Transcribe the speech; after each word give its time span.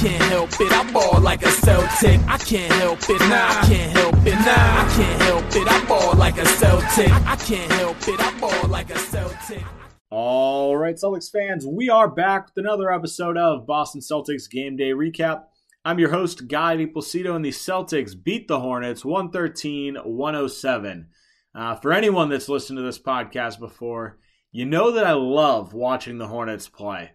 can't 0.00 0.22
help 0.22 0.50
it. 0.58 0.72
I 0.72 0.90
ball 0.92 1.20
like 1.20 1.42
a 1.42 1.50
Celtic. 1.50 2.20
I 2.26 2.38
can't 2.38 2.72
help 2.72 3.00
it. 3.02 3.20
Nah, 3.20 3.48
I 3.48 3.66
can't 3.68 3.92
help 3.92 4.14
it. 4.26 4.32
Nah, 4.32 4.46
I 4.46 4.92
can't 4.96 5.22
help 5.22 5.44
it. 5.54 5.68
I 5.70 5.84
ball 5.84 6.16
like 6.16 6.38
a 6.38 6.46
Celtic. 6.46 7.12
I 7.26 7.36
can't 7.36 7.70
help 7.72 8.08
it. 8.08 8.18
I 8.18 8.40
ball 8.40 8.68
like 8.68 8.88
a 8.88 8.98
Celtic. 8.98 9.62
All 10.08 10.74
right, 10.74 10.94
Celtics 10.94 11.30
fans, 11.30 11.66
we 11.66 11.90
are 11.90 12.08
back 12.08 12.46
with 12.46 12.64
another 12.64 12.90
episode 12.90 13.36
of 13.36 13.66
Boston 13.66 14.00
Celtics 14.00 14.50
Game 14.50 14.74
Day 14.74 14.92
Recap. 14.92 15.44
I'm 15.84 15.98
your 15.98 16.10
host, 16.10 16.48
Guy 16.48 16.78
DiPlacido, 16.78 17.36
and 17.36 17.44
the 17.44 17.50
Celtics 17.50 18.14
beat 18.20 18.48
the 18.48 18.60
Hornets 18.60 19.04
113 19.04 19.96
107. 19.96 21.08
Uh, 21.54 21.74
for 21.74 21.92
anyone 21.92 22.30
that's 22.30 22.48
listened 22.48 22.78
to 22.78 22.82
this 22.82 22.98
podcast 22.98 23.58
before, 23.58 24.18
you 24.50 24.64
know 24.64 24.92
that 24.92 25.06
I 25.06 25.12
love 25.12 25.74
watching 25.74 26.16
the 26.16 26.28
Hornets 26.28 26.70
play. 26.70 27.10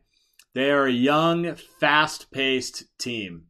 They 0.55 0.71
are 0.71 0.85
a 0.85 0.91
young, 0.91 1.55
fast 1.55 2.31
paced 2.31 2.85
team. 2.97 3.47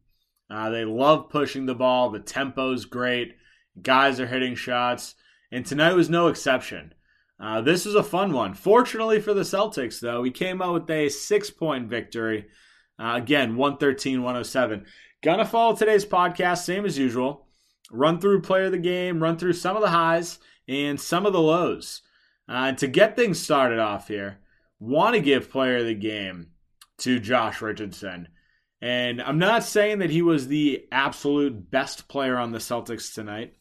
Uh, 0.50 0.70
they 0.70 0.84
love 0.84 1.28
pushing 1.30 1.66
the 1.66 1.74
ball. 1.74 2.10
The 2.10 2.18
tempo's 2.18 2.84
great. 2.84 3.36
Guys 3.80 4.18
are 4.18 4.26
hitting 4.26 4.56
shots. 4.56 5.14
And 5.52 5.64
tonight 5.64 5.92
was 5.92 6.10
no 6.10 6.26
exception. 6.26 6.94
Uh, 7.38 7.60
this 7.60 7.84
was 7.84 7.94
a 7.94 8.02
fun 8.02 8.32
one. 8.32 8.54
Fortunately 8.54 9.20
for 9.20 9.34
the 9.34 9.42
Celtics, 9.42 10.00
though, 10.00 10.20
we 10.20 10.32
came 10.32 10.60
out 10.60 10.74
with 10.74 10.90
a 10.90 11.08
six 11.08 11.48
point 11.48 11.88
victory. 11.88 12.46
Uh, 12.98 13.12
again, 13.14 13.54
113 13.54 14.22
107. 14.22 14.84
Gonna 15.22 15.44
follow 15.44 15.76
today's 15.76 16.04
podcast, 16.04 16.64
same 16.64 16.84
as 16.84 16.98
usual. 16.98 17.46
Run 17.92 18.20
through 18.20 18.40
player 18.40 18.64
of 18.64 18.72
the 18.72 18.78
game, 18.78 19.22
run 19.22 19.38
through 19.38 19.52
some 19.52 19.76
of 19.76 19.82
the 19.82 19.90
highs 19.90 20.40
and 20.66 21.00
some 21.00 21.24
of 21.24 21.32
the 21.32 21.40
lows. 21.40 22.02
Uh, 22.48 22.72
to 22.72 22.88
get 22.88 23.14
things 23.14 23.38
started 23.38 23.78
off 23.78 24.08
here, 24.08 24.40
want 24.80 25.14
to 25.14 25.20
give 25.20 25.50
player 25.50 25.76
of 25.76 25.86
the 25.86 25.94
game 25.94 26.48
to 26.98 27.18
Josh 27.20 27.60
Richardson. 27.60 28.28
And 28.80 29.22
I'm 29.22 29.38
not 29.38 29.64
saying 29.64 30.00
that 30.00 30.10
he 30.10 30.22
was 30.22 30.48
the 30.48 30.86
absolute 30.92 31.70
best 31.70 32.08
player 32.08 32.36
on 32.36 32.52
the 32.52 32.58
Celtics 32.58 33.14
tonight 33.14 33.54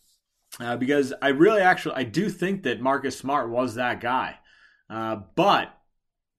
uh, 0.59 0.77
because 0.77 1.13
I 1.21 1.29
really 1.29 1.61
actually 1.61 1.95
I 1.95 2.03
do 2.03 2.29
think 2.29 2.63
that 2.63 2.81
Marcus 2.81 3.17
Smart 3.17 3.49
was 3.49 3.75
that 3.75 4.01
guy. 4.01 4.37
Uh, 4.89 5.17
but 5.35 5.73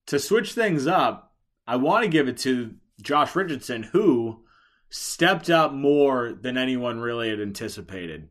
to 0.07 0.19
switch 0.19 0.53
things 0.53 0.87
up, 0.87 1.35
I 1.67 1.77
want 1.77 2.05
to 2.05 2.11
give 2.11 2.29
it 2.29 2.39
to 2.39 2.75
Josh 3.03 3.35
Richardson, 3.35 3.83
who 3.83 4.45
stepped 4.89 5.51
up 5.51 5.73
more 5.73 6.33
than 6.41 6.57
anyone 6.57 7.01
really 7.01 7.29
had 7.31 7.41
anticipated. 7.41 8.29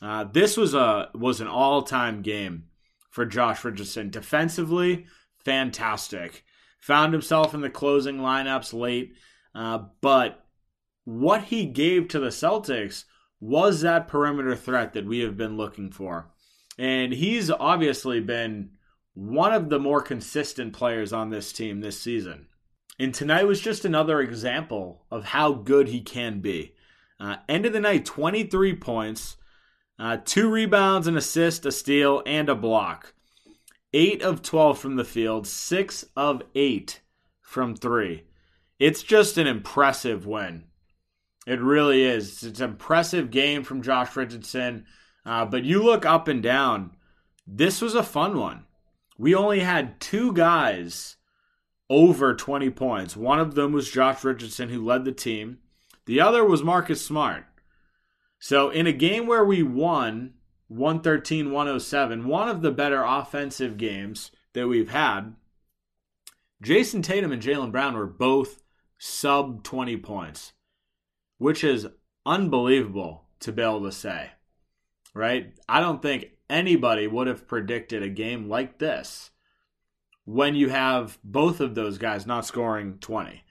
Uh, 0.00 0.24
this 0.24 0.56
was 0.56 0.74
a 0.74 1.10
was 1.14 1.40
an 1.40 1.46
all 1.46 1.82
time 1.82 2.22
game 2.22 2.64
for 3.10 3.26
Josh 3.26 3.64
Richardson. 3.64 4.10
Defensively, 4.10 5.06
fantastic. 5.44 6.44
Found 6.82 7.12
himself 7.12 7.54
in 7.54 7.60
the 7.60 7.70
closing 7.70 8.18
lineups 8.18 8.72
late, 8.72 9.14
uh, 9.54 9.78
but 10.00 10.44
what 11.04 11.44
he 11.44 11.66
gave 11.66 12.08
to 12.08 12.20
the 12.20 12.28
Celtics 12.28 13.04
was 13.40 13.80
that 13.80 14.08
perimeter 14.08 14.54
threat 14.54 14.92
that 14.92 15.06
we 15.06 15.20
have 15.20 15.36
been 15.36 15.56
looking 15.56 15.90
for. 15.90 16.30
And 16.78 17.12
he's 17.12 17.50
obviously 17.50 18.20
been 18.20 18.70
one 19.14 19.52
of 19.52 19.68
the 19.68 19.78
more 19.78 20.00
consistent 20.00 20.72
players 20.72 21.12
on 21.12 21.30
this 21.30 21.52
team 21.52 21.80
this 21.80 22.00
season. 22.00 22.46
And 22.98 23.12
tonight 23.12 23.46
was 23.46 23.60
just 23.60 23.84
another 23.84 24.20
example 24.20 25.04
of 25.10 25.24
how 25.24 25.52
good 25.52 25.88
he 25.88 26.00
can 26.00 26.40
be. 26.40 26.74
Uh, 27.18 27.36
end 27.48 27.66
of 27.66 27.72
the 27.72 27.80
night, 27.80 28.04
23 28.04 28.76
points, 28.76 29.36
uh, 29.98 30.18
two 30.24 30.50
rebounds, 30.50 31.06
an 31.06 31.16
assist, 31.16 31.66
a 31.66 31.72
steal, 31.72 32.22
and 32.26 32.48
a 32.48 32.54
block. 32.54 33.14
Eight 33.94 34.22
of 34.22 34.42
12 34.42 34.78
from 34.78 34.96
the 34.96 35.04
field, 35.04 35.46
six 35.46 36.04
of 36.16 36.42
eight 36.54 37.00
from 37.40 37.76
three. 37.76 38.24
It's 38.78 39.02
just 39.02 39.36
an 39.38 39.46
impressive 39.46 40.26
win. 40.26 40.64
It 41.46 41.60
really 41.60 42.02
is. 42.02 42.42
It's 42.42 42.60
an 42.60 42.70
impressive 42.70 43.30
game 43.30 43.64
from 43.64 43.82
Josh 43.82 44.16
Richardson. 44.16 44.86
Uh, 45.26 45.44
but 45.44 45.64
you 45.64 45.82
look 45.82 46.06
up 46.06 46.28
and 46.28 46.42
down, 46.42 46.96
this 47.46 47.80
was 47.80 47.94
a 47.94 48.02
fun 48.02 48.38
one. 48.38 48.64
We 49.18 49.34
only 49.34 49.60
had 49.60 50.00
two 50.00 50.32
guys 50.32 51.16
over 51.90 52.34
20 52.34 52.70
points. 52.70 53.16
One 53.16 53.38
of 53.38 53.54
them 53.54 53.72
was 53.72 53.90
Josh 53.90 54.24
Richardson, 54.24 54.70
who 54.70 54.84
led 54.84 55.04
the 55.04 55.12
team, 55.12 55.58
the 56.06 56.20
other 56.20 56.44
was 56.44 56.62
Marcus 56.62 57.04
Smart. 57.04 57.44
So, 58.38 58.70
in 58.70 58.86
a 58.86 58.92
game 58.92 59.26
where 59.26 59.44
we 59.44 59.62
won 59.62 60.34
113 60.76 61.50
107, 61.50 62.26
one 62.26 62.48
of 62.48 62.62
the 62.62 62.70
better 62.70 63.02
offensive 63.02 63.76
games 63.76 64.30
that 64.52 64.68
we've 64.68 64.90
had, 64.90 65.34
Jayson 66.62 67.02
Tatum 67.02 67.32
and 67.32 67.42
Jaylen 67.42 67.72
Brown 67.72 67.94
were 67.94 68.06
both 68.06 68.62
sub 68.98 69.64
20 69.64 69.96
points 69.96 70.52
which 71.42 71.64
is 71.64 71.88
unbelievable 72.24 73.24
to 73.40 73.50
be 73.50 73.60
able 73.60 73.82
to 73.82 73.90
say, 73.90 74.30
right? 75.12 75.52
I 75.68 75.80
don't 75.80 76.00
think 76.00 76.26
anybody 76.48 77.08
would 77.08 77.26
have 77.26 77.48
predicted 77.48 78.00
a 78.00 78.08
game 78.08 78.48
like 78.48 78.78
this 78.78 79.32
when 80.24 80.54
you 80.54 80.68
have 80.68 81.18
both 81.24 81.60
of 81.60 81.74
those 81.74 81.98
guys 81.98 82.28
not 82.28 82.46
scoring 82.46 82.98
20. 83.00 83.42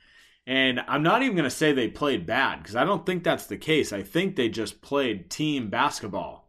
And 0.47 0.79
I'm 0.87 1.03
not 1.03 1.21
even 1.21 1.35
going 1.35 1.43
to 1.43 1.49
say 1.49 1.73
they 1.73 1.89
played 1.89 2.25
bad 2.25 2.59
because 2.59 2.77
I 2.77 2.85
don't 2.85 3.05
think 3.05 3.25
that's 3.25 3.47
the 3.47 3.57
case. 3.57 3.91
I 3.91 4.03
think 4.03 4.37
they 4.37 4.47
just 4.47 4.81
played 4.81 5.29
team 5.29 5.69
basketball 5.69 6.40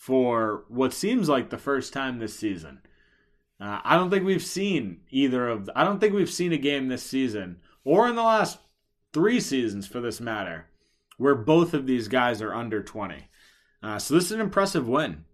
for 0.00 0.64
what 0.68 0.94
seems 0.94 1.28
like 1.28 1.50
the 1.50 1.58
first 1.58 1.92
time 1.92 2.18
this 2.18 2.34
season. 2.34 2.80
Uh, 3.60 3.80
I 3.84 3.96
don't 3.96 4.08
think 4.08 4.24
we've 4.24 4.42
seen 4.42 5.02
either 5.10 5.46
of. 5.46 5.66
The, 5.66 5.78
I 5.78 5.84
don't 5.84 6.00
think 6.00 6.14
we've 6.14 6.30
seen 6.30 6.54
a 6.54 6.56
game 6.56 6.88
this 6.88 7.02
season 7.02 7.58
or 7.84 8.08
in 8.08 8.16
the 8.16 8.22
last 8.22 8.58
three 9.12 9.40
seasons, 9.40 9.86
for 9.86 10.00
this 10.00 10.18
matter, 10.18 10.68
where 11.18 11.34
both 11.34 11.74
of 11.74 11.86
these 11.86 12.08
guys 12.08 12.40
are 12.40 12.54
under 12.54 12.82
20. 12.82 13.28
Uh, 13.82 13.98
so 13.98 14.14
this 14.14 14.24
is 14.24 14.32
an 14.32 14.40
impressive 14.40 14.88
win. 14.88 15.26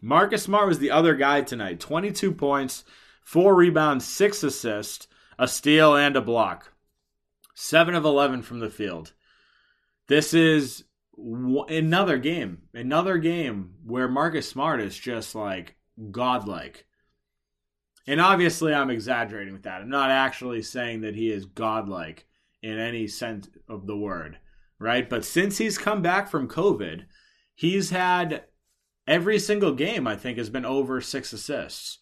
Marcus 0.00 0.44
Smart 0.44 0.66
was 0.66 0.78
the 0.78 0.90
other 0.90 1.14
guy 1.14 1.42
tonight 1.42 1.78
22 1.78 2.32
points, 2.32 2.84
four 3.22 3.54
rebounds, 3.54 4.06
six 4.06 4.42
assists, 4.42 5.08
a 5.38 5.46
steal, 5.46 5.94
and 5.94 6.16
a 6.16 6.22
block. 6.22 6.72
Seven 7.54 7.94
of 7.94 8.06
11 8.06 8.40
from 8.40 8.60
the 8.60 8.70
field. 8.70 9.12
This 10.06 10.32
is 10.32 10.84
another 11.18 12.18
game, 12.18 12.62
another 12.74 13.18
game 13.18 13.74
where 13.84 14.08
Marcus 14.08 14.48
Smart 14.48 14.80
is 14.80 14.96
just 14.96 15.34
like 15.34 15.76
godlike. 16.10 16.86
And 18.06 18.20
obviously, 18.20 18.72
I'm 18.72 18.90
exaggerating 18.90 19.52
with 19.52 19.64
that. 19.64 19.80
I'm 19.80 19.88
not 19.88 20.10
actually 20.10 20.62
saying 20.62 21.00
that 21.00 21.16
he 21.16 21.30
is 21.30 21.44
godlike 21.44 22.26
in 22.62 22.78
any 22.78 23.08
sense 23.08 23.48
of 23.68 23.86
the 23.86 23.96
word 23.96 24.38
right? 24.78 25.08
But 25.08 25.24
since 25.24 25.58
he's 25.58 25.78
come 25.78 26.02
back 26.02 26.28
from 26.28 26.48
COVID, 26.48 27.04
he's 27.54 27.90
had 27.90 28.44
every 29.06 29.38
single 29.38 29.72
game, 29.72 30.06
I 30.06 30.16
think, 30.16 30.38
has 30.38 30.50
been 30.50 30.64
over 30.64 31.00
six 31.00 31.32
assists. 31.32 31.98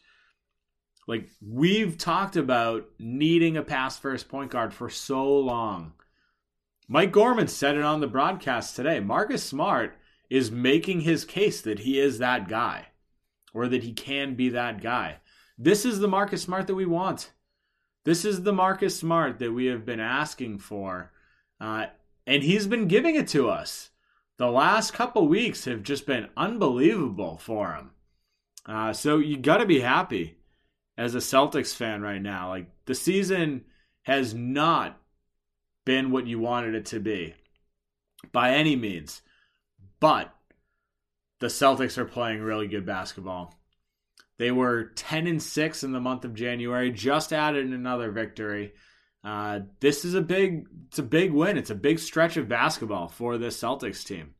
Like, 1.06 1.28
we've 1.46 1.98
talked 1.98 2.36
about 2.36 2.86
needing 2.98 3.56
a 3.56 3.62
pass 3.62 3.98
first 3.98 4.28
point 4.28 4.50
guard 4.50 4.72
for 4.72 4.88
so 4.88 5.24
long. 5.38 5.92
Mike 6.86 7.12
Gorman 7.12 7.48
said 7.48 7.76
it 7.76 7.82
on 7.82 8.00
the 8.00 8.06
broadcast 8.06 8.76
today. 8.76 9.00
Marcus 9.00 9.42
Smart 9.42 9.96
is 10.28 10.50
making 10.50 11.00
his 11.00 11.24
case 11.24 11.60
that 11.62 11.80
he 11.80 11.98
is 11.98 12.18
that 12.18 12.48
guy 12.48 12.88
or 13.54 13.68
that 13.68 13.84
he 13.84 13.92
can 13.92 14.34
be 14.34 14.48
that 14.50 14.82
guy. 14.82 15.16
This 15.56 15.84
is 15.84 16.00
the 16.00 16.08
Marcus 16.08 16.42
Smart 16.42 16.66
that 16.66 16.74
we 16.74 16.86
want. 16.86 17.32
This 18.04 18.24
is 18.24 18.42
the 18.42 18.52
Marcus 18.52 18.98
Smart 18.98 19.38
that 19.38 19.52
we 19.52 19.66
have 19.66 19.86
been 19.86 20.00
asking 20.00 20.58
for. 20.58 21.12
Uh, 21.60 21.86
and 22.26 22.42
he's 22.42 22.66
been 22.66 22.88
giving 22.88 23.14
it 23.14 23.28
to 23.28 23.48
us. 23.48 23.90
The 24.36 24.50
last 24.50 24.92
couple 24.92 25.26
weeks 25.28 25.64
have 25.64 25.82
just 25.82 26.06
been 26.06 26.28
unbelievable 26.36 27.38
for 27.38 27.72
him. 27.74 27.90
Uh, 28.66 28.92
so 28.92 29.18
you 29.18 29.36
got 29.38 29.58
to 29.58 29.66
be 29.66 29.80
happy 29.80 30.38
as 30.98 31.14
a 31.14 31.18
Celtics 31.18 31.74
fan 31.74 32.02
right 32.02 32.20
now. 32.20 32.48
Like 32.50 32.66
the 32.84 32.94
season 32.94 33.64
has 34.02 34.34
not 34.34 35.00
been 35.84 36.10
what 36.10 36.26
you 36.26 36.38
wanted 36.38 36.74
it 36.74 36.86
to 36.86 37.00
be 37.00 37.34
by 38.32 38.52
any 38.52 38.76
means, 38.76 39.22
but 40.00 40.34
the 41.40 41.46
Celtics 41.46 41.98
are 41.98 42.04
playing 42.04 42.40
really 42.40 42.66
good 42.66 42.86
basketball. 42.86 43.54
They 44.38 44.50
were 44.50 44.84
10 44.96 45.26
and 45.26 45.42
6 45.42 45.84
in 45.84 45.92
the 45.92 46.00
month 46.00 46.24
of 46.24 46.34
January, 46.34 46.90
just 46.90 47.32
added 47.32 47.66
another 47.66 48.10
victory. 48.10 48.72
Uh, 49.22 49.60
this 49.80 50.04
is 50.04 50.14
a 50.14 50.20
big, 50.20 50.66
it's 50.88 50.98
a 50.98 51.02
big 51.02 51.32
win. 51.32 51.56
It's 51.56 51.70
a 51.70 51.74
big 51.74 51.98
stretch 51.98 52.36
of 52.36 52.48
basketball 52.48 53.08
for 53.08 53.38
this 53.38 53.60
Celtics 53.60 54.04
team. 54.04 54.34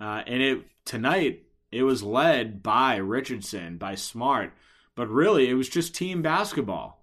Uh, 0.00 0.22
and 0.26 0.42
it 0.42 0.64
tonight 0.84 1.44
it 1.72 1.82
was 1.82 2.02
led 2.02 2.62
by 2.62 2.96
Richardson, 2.96 3.78
by 3.78 3.94
Smart, 3.94 4.52
but 4.94 5.08
really 5.08 5.48
it 5.48 5.54
was 5.54 5.68
just 5.68 5.94
team 5.94 6.22
basketball. 6.22 7.02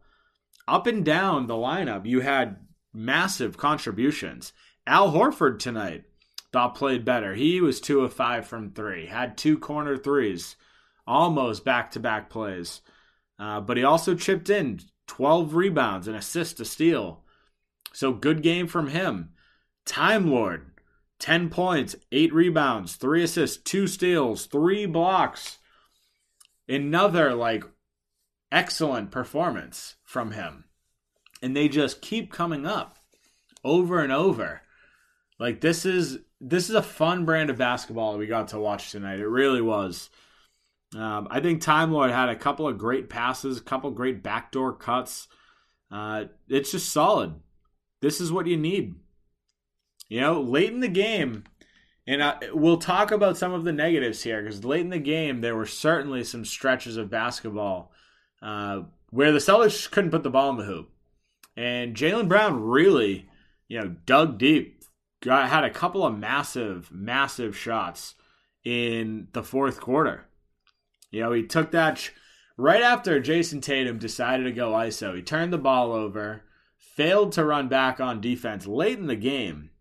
Up 0.67 0.87
and 0.87 1.03
down 1.03 1.47
the 1.47 1.55
lineup, 1.55 2.05
you 2.05 2.21
had 2.21 2.57
massive 2.93 3.57
contributions. 3.57 4.53
Al 4.85 5.11
Horford 5.11 5.59
tonight 5.59 6.03
thought 6.51 6.75
played 6.75 7.05
better. 7.05 7.35
He 7.35 7.61
was 7.61 7.79
two 7.79 8.01
of 8.01 8.13
five 8.13 8.45
from 8.45 8.71
three, 8.71 9.05
had 9.05 9.37
two 9.37 9.57
corner 9.57 9.97
threes, 9.97 10.55
almost 11.07 11.63
back 11.63 11.91
to 11.91 11.99
back 11.99 12.29
plays. 12.29 12.81
Uh, 13.39 13.59
but 13.61 13.77
he 13.77 13.83
also 13.83 14.15
chipped 14.15 14.49
in 14.49 14.79
12 15.07 15.55
rebounds, 15.55 16.07
an 16.07 16.15
assist, 16.15 16.59
a 16.59 16.65
steal. 16.65 17.23
So 17.93 18.13
good 18.13 18.41
game 18.43 18.67
from 18.67 18.87
him. 18.87 19.31
Time 19.85 20.29
Lord, 20.29 20.71
10 21.19 21.49
points, 21.49 21.95
8 22.11 22.33
rebounds, 22.33 22.95
3 22.95 23.23
assists, 23.23 23.57
2 23.57 23.87
steals, 23.87 24.45
3 24.45 24.85
blocks. 24.85 25.57
Another, 26.67 27.33
like, 27.33 27.63
excellent 28.51 29.11
performance 29.11 29.95
from 30.03 30.31
him. 30.31 30.65
And 31.41 31.55
they 31.55 31.67
just 31.67 32.01
keep 32.01 32.31
coming 32.31 32.65
up 32.65 32.99
over 33.63 33.99
and 33.99 34.11
over. 34.11 34.61
Like 35.39 35.61
this 35.61 35.85
is 35.85 36.19
this 36.39 36.69
is 36.69 36.75
a 36.75 36.83
fun 36.83 37.25
brand 37.25 37.49
of 37.49 37.57
basketball 37.57 38.13
that 38.13 38.19
we 38.19 38.27
got 38.27 38.49
to 38.49 38.59
watch 38.59 38.91
tonight. 38.91 39.19
It 39.19 39.27
really 39.27 39.61
was. 39.61 40.09
Um, 40.95 41.27
I 41.31 41.39
think 41.39 41.61
Time 41.61 41.91
Lord 41.91 42.11
had 42.11 42.29
a 42.29 42.35
couple 42.35 42.67
of 42.67 42.77
great 42.77 43.09
passes, 43.09 43.57
a 43.57 43.63
couple 43.63 43.89
great 43.91 44.21
backdoor 44.21 44.73
cuts. 44.73 45.27
Uh, 45.89 46.25
it's 46.49 46.71
just 46.71 46.89
solid. 46.89 47.35
This 48.01 48.19
is 48.19 48.31
what 48.31 48.47
you 48.47 48.57
need. 48.57 48.95
You 50.09 50.21
know, 50.21 50.41
late 50.41 50.71
in 50.71 50.81
the 50.81 50.89
game, 50.89 51.45
and 52.05 52.21
I, 52.21 52.37
we'll 52.53 52.77
talk 52.77 53.11
about 53.11 53.37
some 53.37 53.53
of 53.53 53.63
the 53.63 53.71
negatives 53.71 54.23
here 54.23 54.41
because 54.41 54.65
late 54.65 54.81
in 54.81 54.89
the 54.89 54.99
game 54.99 55.39
there 55.39 55.55
were 55.55 55.65
certainly 55.65 56.23
some 56.23 56.43
stretches 56.43 56.97
of 56.97 57.09
basketball 57.09 57.93
uh, 58.41 58.81
where 59.11 59.31
the 59.31 59.39
Celtics 59.39 59.89
couldn't 59.89 60.11
put 60.11 60.23
the 60.23 60.29
ball 60.29 60.49
in 60.49 60.57
the 60.57 60.65
hoop, 60.65 60.90
and 61.55 61.95
Jaylen 61.95 62.27
Brown 62.27 62.61
really, 62.61 63.29
you 63.67 63.79
know, 63.79 63.95
dug 64.05 64.37
deep, 64.37 64.83
got 65.21 65.49
had 65.49 65.63
a 65.63 65.69
couple 65.69 66.05
of 66.05 66.17
massive, 66.17 66.91
massive 66.91 67.57
shots 67.57 68.15
in 68.63 69.27
the 69.33 69.43
fourth 69.43 69.79
quarter. 69.79 70.25
You 71.11 71.21
know, 71.21 71.31
he 71.33 71.43
took 71.43 71.71
that 71.71 71.97
sh- 71.97 72.09
right 72.57 72.81
after 72.81 73.19
Jayson 73.19 73.61
Tatum 73.61 73.97
decided 73.97 74.43
to 74.43 74.51
go 74.51 74.71
ISO. 74.71 75.15
He 75.15 75.21
turned 75.21 75.51
the 75.51 75.57
ball 75.57 75.91
over, 75.91 76.43
failed 76.77 77.33
to 77.33 77.45
run 77.45 77.67
back 77.67 77.99
on 77.99 78.21
defense 78.21 78.65
late 78.65 78.97
in 78.97 79.07
the 79.07 79.15
game, 79.15 79.71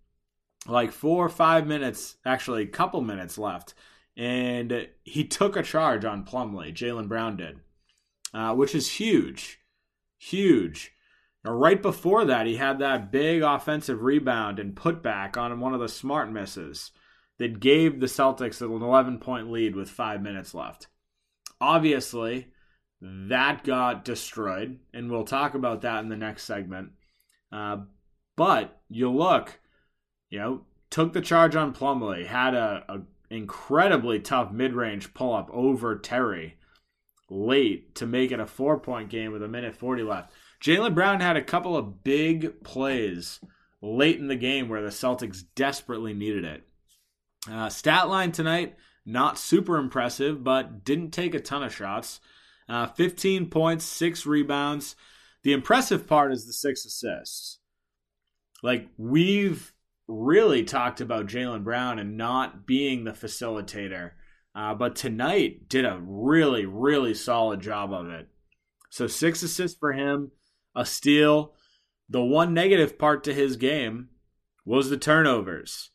like 0.66 0.92
four 0.92 1.24
or 1.24 1.30
five 1.30 1.66
minutes, 1.66 2.16
actually 2.24 2.62
a 2.62 2.66
couple 2.66 3.00
minutes 3.00 3.38
left, 3.38 3.74
and 4.16 4.88
he 5.04 5.24
took 5.24 5.56
a 5.56 5.62
charge 5.62 6.04
on 6.04 6.24
Plumlee. 6.24 6.74
Jaylen 6.74 7.08
Brown 7.08 7.36
did, 7.36 7.60
uh, 8.34 8.54
which 8.54 8.74
is 8.74 8.92
huge, 8.92 9.60
huge. 10.18 10.92
Now, 11.44 11.52
right 11.52 11.80
before 11.80 12.24
that, 12.26 12.46
he 12.46 12.56
had 12.56 12.78
that 12.78 13.10
big 13.10 13.42
offensive 13.42 14.02
rebound 14.02 14.58
and 14.58 14.74
putback 14.74 15.36
on 15.36 15.58
one 15.60 15.72
of 15.72 15.80
the 15.80 15.88
smart 15.88 16.30
misses 16.30 16.90
that 17.38 17.60
gave 17.60 18.00
the 18.00 18.06
Celtics 18.06 18.60
an 18.60 18.70
11 18.70 19.18
point 19.18 19.50
lead 19.50 19.74
with 19.74 19.88
five 19.88 20.20
minutes 20.20 20.54
left. 20.54 20.88
Obviously, 21.60 22.48
that 23.00 23.64
got 23.64 24.04
destroyed, 24.04 24.78
and 24.92 25.10
we'll 25.10 25.24
talk 25.24 25.54
about 25.54 25.80
that 25.80 26.02
in 26.02 26.10
the 26.10 26.16
next 26.16 26.44
segment. 26.44 26.90
Uh, 27.50 27.78
but 28.36 28.80
you 28.90 29.10
look, 29.10 29.58
you 30.28 30.38
know, 30.38 30.62
took 30.90 31.12
the 31.14 31.20
charge 31.22 31.56
on 31.56 31.74
Plumlee, 31.74 32.26
had 32.26 32.54
a, 32.54 32.84
a 32.88 33.00
incredibly 33.30 34.20
tough 34.20 34.52
mid 34.52 34.74
range 34.74 35.14
pull 35.14 35.34
up 35.34 35.48
over 35.52 35.96
Terry 35.96 36.56
late 37.30 37.94
to 37.94 38.06
make 38.06 38.32
it 38.32 38.40
a 38.40 38.46
four 38.46 38.78
point 38.78 39.08
game 39.08 39.32
with 39.32 39.42
a 39.42 39.48
minute 39.48 39.76
40 39.76 40.02
left. 40.02 40.32
Jaylen 40.62 40.94
Brown 40.94 41.20
had 41.20 41.36
a 41.36 41.42
couple 41.42 41.76
of 41.76 42.04
big 42.04 42.62
plays 42.62 43.40
late 43.80 44.18
in 44.18 44.28
the 44.28 44.36
game 44.36 44.68
where 44.68 44.82
the 44.82 44.88
Celtics 44.88 45.42
desperately 45.54 46.12
needed 46.12 46.44
it. 46.44 46.62
Uh, 47.50 47.70
stat 47.70 48.08
line 48.08 48.32
tonight, 48.32 48.76
not 49.06 49.38
super 49.38 49.76
impressive, 49.78 50.44
but 50.44 50.84
didn't 50.84 51.12
take 51.12 51.34
a 51.34 51.40
ton 51.40 51.62
of 51.62 51.74
shots. 51.74 52.20
Uh, 52.68 52.86
15 52.86 53.48
points, 53.48 53.84
six 53.84 54.26
rebounds. 54.26 54.96
The 55.42 55.52
impressive 55.52 56.06
part 56.06 56.32
is 56.32 56.46
the 56.46 56.52
six 56.52 56.84
assists. 56.84 57.58
Like, 58.62 58.88
we've 58.98 59.72
really 60.06 60.64
talked 60.64 61.00
about 61.00 61.26
Jaylen 61.26 61.64
Brown 61.64 61.98
and 61.98 62.18
not 62.18 62.66
being 62.66 63.04
the 63.04 63.12
facilitator. 63.12 64.12
Uh, 64.54 64.74
but 64.74 64.96
tonight 64.96 65.68
did 65.68 65.84
a 65.84 66.00
really, 66.02 66.66
really 66.66 67.14
solid 67.14 67.60
job 67.60 67.92
of 67.92 68.08
it. 68.08 68.28
So 68.90 69.06
six 69.06 69.42
assists 69.42 69.78
for 69.78 69.92
him, 69.92 70.32
a 70.74 70.84
steal. 70.84 71.54
The 72.08 72.22
one 72.22 72.54
negative 72.54 72.98
part 72.98 73.24
to 73.24 73.34
his 73.34 73.56
game 73.56 74.08
was 74.64 74.90
the 74.90 74.96
turnovers. 74.96 75.90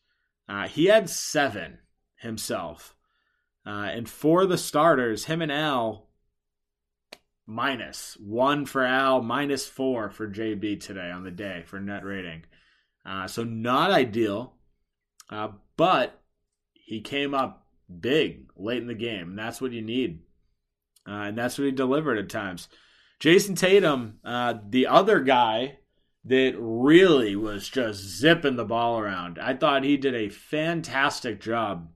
Uh, 0.47 0.67
he 0.67 0.85
had 0.85 1.09
seven 1.09 1.79
himself. 2.17 2.95
Uh, 3.65 3.89
and 3.91 4.07
for 4.07 4.45
the 4.45 4.57
starters, 4.57 5.25
him 5.25 5.41
and 5.41 5.51
Al 5.51 6.05
minus 7.47 8.17
one 8.19 8.65
for 8.65 8.83
Al, 8.83 9.21
minus 9.21 9.67
four 9.67 10.09
for 10.09 10.27
JB 10.27 10.79
today 10.79 11.11
on 11.11 11.23
the 11.23 11.31
day 11.31 11.63
for 11.65 11.79
net 11.79 12.03
rating. 12.03 12.43
Uh, 13.05 13.27
so 13.27 13.43
not 13.43 13.91
ideal, 13.91 14.53
uh, 15.29 15.49
but 15.77 16.21
he 16.73 17.01
came 17.01 17.33
up 17.33 17.67
big 17.99 18.49
late 18.55 18.81
in 18.81 18.87
the 18.87 18.95
game, 18.95 19.29
and 19.29 19.39
that's 19.39 19.61
what 19.61 19.71
you 19.71 19.81
need, 19.81 20.21
uh, 21.07 21.11
and 21.11 21.37
that's 21.37 21.57
what 21.57 21.65
he 21.65 21.71
delivered 21.71 22.17
at 22.17 22.29
times. 22.29 22.67
Jayson 23.19 23.55
Tatum, 23.55 24.19
uh, 24.23 24.55
the 24.69 24.87
other 24.87 25.21
guy 25.21 25.77
that 26.25 26.55
really 26.57 27.35
was 27.35 27.69
just 27.69 28.01
zipping 28.01 28.55
the 28.55 28.65
ball 28.65 28.99
around. 28.99 29.39
I 29.39 29.53
thought 29.53 29.83
he 29.83 29.95
did 29.95 30.15
a 30.15 30.29
fantastic 30.29 31.39
job 31.39 31.89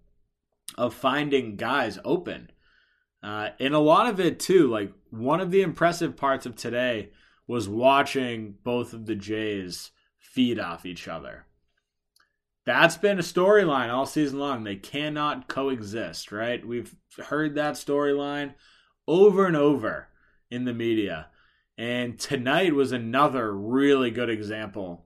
of 0.77 0.94
finding 0.94 1.56
guys 1.56 1.98
open. 2.06 2.51
Uh, 3.21 3.50
and 3.60 3.74
a 3.74 3.80
lot 3.80 4.07
of 4.07 4.19
it, 4.19 4.39
too, 4.39 4.68
like 4.68 4.94
one 5.10 5.42
of 5.42 5.51
the 5.51 5.62
impressive 5.62 6.16
parts 6.16 6.45
of 6.45 6.56
today 6.56 7.10
was 7.48 7.68
watching 7.68 8.56
both 8.63 8.94
of 8.94 9.07
the 9.07 9.16
Jays 9.16 9.92
feed 10.19 10.60
off 10.60 10.86
each 10.86 11.07
other. 11.07 11.48
That's 12.66 12.98
been 12.98 13.18
a 13.18 13.24
storyline 13.24 13.89
all 13.89 14.06
season 14.06 14.38
long. 14.38 14.63
They 14.63 14.75
cannot 14.75 15.48
coexist, 15.48 16.31
right? 16.31 16.66
We've 16.66 16.95
heard 17.18 17.56
that 17.56 17.74
storyline 17.74 18.54
over 19.07 19.48
and 19.48 19.57
over 19.57 20.10
in 20.50 20.66
the 20.66 20.74
media. 20.74 21.28
And 21.78 22.19
tonight 22.19 22.74
was 22.74 22.92
another 22.92 23.51
really 23.56 24.12
good 24.12 24.30
example 24.30 25.06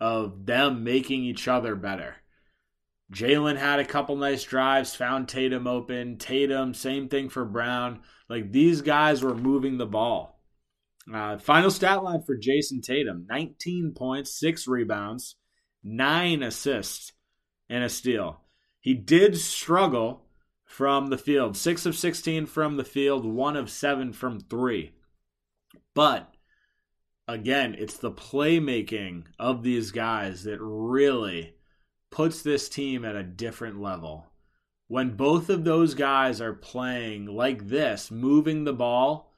of 0.00 0.46
them 0.46 0.84
making 0.84 1.22
each 1.24 1.48
other 1.48 1.74
better. 1.74 2.16
Jaylen 3.12 3.56
had 3.56 3.80
a 3.80 3.84
couple 3.84 4.16
nice 4.16 4.42
drives, 4.42 4.94
found 4.94 5.28
Tatum 5.28 5.66
open. 5.66 6.18
Tatum, 6.18 6.74
same 6.74 7.08
thing 7.08 7.28
for 7.28 7.44
Brown. 7.44 8.00
Like 8.28 8.52
these 8.52 8.82
guys 8.82 9.22
were 9.22 9.34
moving 9.34 9.78
the 9.78 9.86
ball. 9.86 10.38
Uh, 11.12 11.38
final 11.38 11.70
stat 11.70 12.02
line 12.02 12.22
for 12.22 12.36
Jayson 12.36 12.82
Tatum 12.82 13.26
19 13.30 13.94
points, 13.96 14.38
six 14.38 14.68
rebounds, 14.68 15.36
nine 15.82 16.42
assists, 16.42 17.12
and 17.70 17.82
a 17.82 17.88
steal. 17.88 18.42
He 18.80 18.94
did 18.94 19.38
struggle 19.38 20.27
from 20.68 21.06
the 21.06 21.18
field. 21.18 21.56
Six 21.56 21.86
of 21.86 21.96
16 21.96 22.46
from 22.46 22.76
the 22.76 22.84
field, 22.84 23.24
one 23.24 23.56
of 23.56 23.70
seven 23.70 24.12
from 24.12 24.38
three. 24.38 24.92
But 25.94 26.32
again, 27.26 27.74
it's 27.76 27.96
the 27.96 28.12
playmaking 28.12 29.24
of 29.38 29.62
these 29.62 29.90
guys 29.90 30.44
that 30.44 30.60
really 30.60 31.54
puts 32.10 32.42
this 32.42 32.68
team 32.68 33.04
at 33.04 33.16
a 33.16 33.22
different 33.22 33.80
level. 33.80 34.26
When 34.88 35.16
both 35.16 35.48
of 35.48 35.64
those 35.64 35.94
guys 35.94 36.40
are 36.40 36.52
playing 36.52 37.26
like 37.26 37.68
this, 37.68 38.10
moving 38.10 38.64
the 38.64 38.72
ball, 38.72 39.34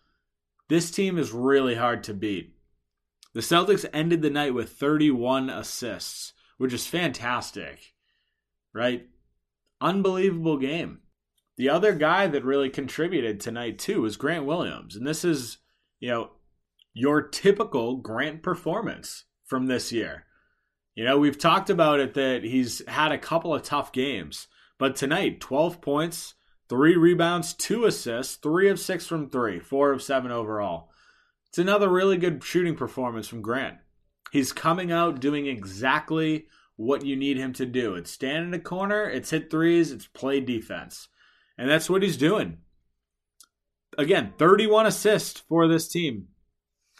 this 0.68 0.90
team 0.90 1.16
is 1.16 1.32
really 1.32 1.76
hard 1.76 2.04
to 2.04 2.14
beat. 2.14 2.56
The 3.34 3.40
Celtics 3.40 3.88
ended 3.92 4.20
the 4.20 4.30
night 4.30 4.52
with 4.52 4.72
31 4.72 5.49
assists, 5.49 6.32
which 6.58 6.72
is 6.72 6.88
fantastic, 6.88 7.94
right? 8.75 9.06
Unbelievable 9.80 10.58
game. 10.58 10.99
The 11.57 11.69
other 11.69 11.95
guy 11.95 12.26
that 12.26 12.45
really 12.45 12.71
contributed 12.71 13.40
tonight, 13.40 13.78
too, 13.78 14.02
was 14.02 14.16
Grant 14.16 14.47
Williams. 14.47 14.97
And 14.97 15.07
this 15.07 15.25
is, 15.25 15.59
you 15.99 16.09
know, 16.09 16.30
your 16.95 17.23
typical 17.23 17.97
Grant 17.97 18.42
performance 18.42 19.25
from 19.45 19.66
this 19.66 19.92
year. 19.92 20.25
You 20.95 21.04
know, 21.04 21.19
we've 21.19 21.38
talked 21.38 21.71
about 21.71 22.00
it 22.00 22.14
that 22.14 22.45
he's 22.45 22.87
had 22.88 23.12
a 23.12 23.19
couple 23.19 23.54
of 23.54 23.62
tough 23.62 23.92
games, 23.92 24.49
but 24.78 24.97
tonight, 24.97 25.40
12 25.40 25.80
points, 25.80 26.35
three 26.69 26.97
rebounds, 26.97 27.52
two 27.52 27.85
assists, 27.85 28.37
three 28.37 28.69
of 28.69 28.80
six 28.80 29.07
from 29.07 29.28
three, 29.28 29.61
four 29.61 29.92
of 29.92 30.02
seven 30.02 30.30
overall. 30.30 30.90
It's 31.49 31.59
another 31.59 31.88
really 31.88 32.16
good 32.16 32.45
shooting 32.45 32.76
performance 32.76 33.28
from 33.28 33.42
Grant. 33.42 33.78
He's 34.30 34.52
coming 34.52 34.92
out 34.92 35.21
doing 35.21 35.47
exactly 35.47 36.47
what 36.76 37.04
you 37.04 37.16
need 37.16 37.37
him 37.37 37.52
to 37.54 37.66
do. 37.66 37.95
It's 37.95 38.11
stand 38.11 38.45
in 38.45 38.50
the 38.52 38.59
corner, 38.59 39.09
it's 39.09 39.30
hit 39.30 39.50
threes, 39.50 39.90
it's 39.90 40.07
play 40.07 40.40
defense. 40.40 41.09
And 41.60 41.68
that's 41.68 41.90
what 41.90 42.02
he's 42.02 42.16
doing. 42.16 42.56
Again, 43.98 44.32
31 44.38 44.86
assists 44.86 45.40
for 45.40 45.68
this 45.68 45.88
team. 45.88 46.28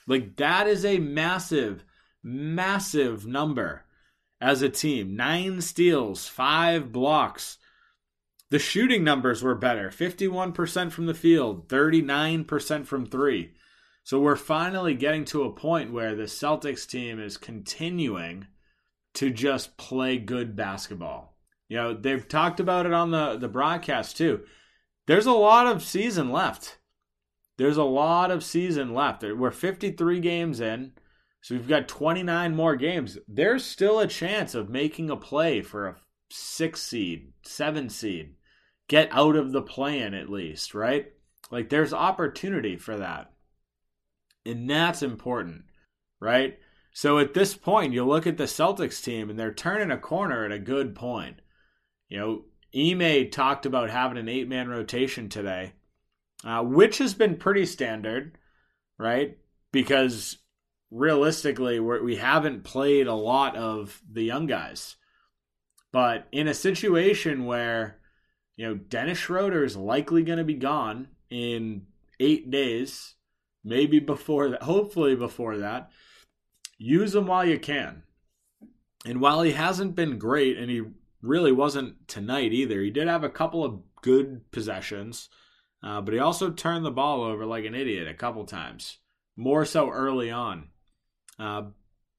Like, 0.07 0.37
that 0.37 0.67
is 0.67 0.85
a 0.85 0.99
massive 0.99 1.83
massive 2.23 3.27
number 3.27 3.87
as 4.39 4.61
a 4.61 4.69
team. 4.69 5.17
Nine 5.17 5.63
steals, 5.63 6.29
five 6.29 6.93
blocks. 6.93 7.57
The 8.51 8.59
shooting 8.59 9.03
numbers 9.03 9.43
were 9.43 9.55
better 9.55 9.89
51% 9.89 10.93
from 10.93 11.07
the 11.07 11.15
field, 11.15 11.67
39% 11.69 12.87
from 12.87 13.07
three. 13.07 13.55
So 14.05 14.21
we're 14.21 14.37
finally 14.37 14.95
getting 14.95 15.25
to 15.27 15.45
a 15.45 15.55
point 15.55 15.91
where 15.91 16.15
the 16.15 16.25
Celtics 16.25 16.87
team 16.87 17.19
is 17.19 17.39
continuing 17.39 18.47
to 19.15 19.31
just 19.31 19.79
play 19.79 20.19
good 20.19 20.55
basketball. 20.55 21.30
You 21.71 21.77
know, 21.77 21.95
they've 21.95 22.27
talked 22.27 22.59
about 22.59 22.85
it 22.85 22.93
on 22.93 23.13
the, 23.13 23.37
the 23.39 23.49
broadcast 23.49 24.17
too. 24.17 24.41
There's 25.07 25.27
a 25.27 25.33
lot 25.33 25.69
of 25.69 25.85
season 25.85 26.31
left. 26.31 26.79
There's 27.59 27.77
a 27.77 27.85
lot 27.85 28.33
of 28.33 28.43
season 28.43 28.93
left. 28.93 29.23
We're 29.23 29.53
53 29.53 30.19
games 30.19 30.61
in, 30.61 30.93
so 31.41 31.55
we've 31.55 31.69
got 31.69 31.87
29 31.87 32.57
more 32.57 32.75
games. 32.75 33.19
There's 33.29 33.65
still 33.65 34.01
a 34.01 34.09
chance 34.09 34.55
of 34.57 34.69
making 34.69 35.11
a 35.11 35.17
play 35.17 35.63
for 35.63 35.87
a 35.87 35.97
six 36.29 36.83
seed, 36.83 37.35
seven 37.43 37.89
seed. 37.89 38.35
Get 38.89 39.09
out 39.13 39.37
of 39.37 39.53
the 39.53 39.63
play-in 39.63 40.13
at 40.13 40.29
least, 40.29 40.75
right? 40.75 41.13
Like 41.53 41.69
there's 41.69 41.93
opportunity 41.93 42.77
for 42.77 42.97
that. 42.97 43.31
And 44.45 44.69
that's 44.69 45.05
important, 45.05 45.67
right? 46.19 46.59
So 46.93 47.21
at 47.21 47.35
this 47.35 47.55
point, 47.55 47.93
you 47.93 48.05
look 48.05 48.27
at 48.27 48.39
the 48.39 48.45
Celtics 48.45 49.01
team 49.05 49.31
and 49.31 49.39
they're 49.39 49.55
turning 49.55 49.93
a 49.93 49.99
corner 49.99 50.45
at 50.45 50.51
a 50.51 50.59
good 50.59 50.97
point. 50.97 51.41
You 52.11 52.19
know, 52.19 52.45
Ime 52.77 53.31
talked 53.31 53.65
about 53.65 53.89
having 53.89 54.19
an 54.19 54.29
eight 54.29 54.49
man 54.49 54.69
rotation 54.69 55.29
today, 55.29 55.73
uh, 56.45 56.63
which 56.63 56.99
has 56.99 57.15
been 57.15 57.37
pretty 57.37 57.65
standard, 57.65 58.37
right? 58.99 59.39
Because 59.73 60.39
realistically, 60.91 61.79
we're, 61.79 62.03
we 62.03 62.17
have 62.17 62.45
not 62.45 62.65
played 62.65 63.07
a 63.07 63.15
lot 63.15 63.57
of 63.57 64.03
the 64.11 64.25
young 64.25 64.47
guys. 64.47 64.97
But 65.93 66.27
in 66.33 66.49
a 66.49 66.55
situation 66.55 67.47
where, 67.47 67.99
you 68.57 68.67
know, 68.67 68.75
Dennis 68.75 69.19
Schroeder 69.19 69.65
is 69.65 69.77
likely 69.77 70.23
going 70.23 70.39
to 70.39 70.45
be 70.45 70.55
gone 70.55 71.09
in 71.31 71.87
eight 72.19 72.51
days, 72.51 73.15
maybe 73.65 74.01
before 74.01 74.51
that, 74.51 74.63
hopefully 74.65 75.15
before 75.15 75.59
that, 75.59 75.91
use 76.77 77.15
him 77.15 77.27
while 77.27 77.45
you 77.45 77.59
can. 77.59 78.03
And 79.05 79.21
while 79.21 79.43
he 79.43 79.53
hasn't 79.53 79.95
been 79.95 80.19
great, 80.19 80.59
and 80.59 80.71
he 80.71 80.83
really 81.23 81.53
wasn't 81.53 82.09
tonight 82.09 82.53
either, 82.53 82.81
he 82.81 82.91
did 82.91 83.09
have 83.09 83.25
a 83.25 83.31
couple 83.31 83.65
of 83.65 83.81
good 84.03 84.51
possessions, 84.51 85.29
uh, 85.83 86.01
but 86.01 86.15
he 86.15 86.21
also 86.21 86.51
turned 86.51 86.85
the 86.85 86.91
ball 86.91 87.23
over 87.23 87.45
like 87.47 87.65
an 87.65 87.75
idiot 87.75 88.09
a 88.09 88.15
couple 88.15 88.45
times, 88.45 88.99
more 89.37 89.65
so 89.65 89.91
early 89.91 90.31
on. 90.31 90.69
Uh, 91.39 91.63